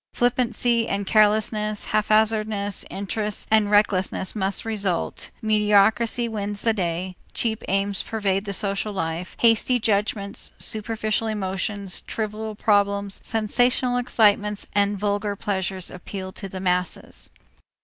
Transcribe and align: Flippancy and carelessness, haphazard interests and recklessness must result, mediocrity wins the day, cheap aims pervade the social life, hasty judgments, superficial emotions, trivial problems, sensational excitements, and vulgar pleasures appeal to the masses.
Flippancy 0.13 0.87
and 0.87 1.05
carelessness, 1.05 1.85
haphazard 1.93 2.49
interests 2.89 3.45
and 3.51 3.69
recklessness 3.69 4.35
must 4.35 4.65
result, 4.65 5.29
mediocrity 5.43 6.27
wins 6.27 6.63
the 6.63 6.73
day, 6.73 7.15
cheap 7.35 7.61
aims 7.67 8.01
pervade 8.01 8.45
the 8.45 8.51
social 8.53 8.91
life, 8.93 9.35
hasty 9.41 9.79
judgments, 9.79 10.53
superficial 10.57 11.27
emotions, 11.27 12.01
trivial 12.07 12.55
problems, 12.55 13.21
sensational 13.23 13.97
excitements, 13.99 14.65
and 14.73 14.97
vulgar 14.97 15.35
pleasures 15.35 15.91
appeal 15.91 16.31
to 16.31 16.49
the 16.49 16.59
masses. 16.59 17.29